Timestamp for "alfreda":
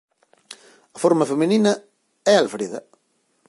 2.37-2.79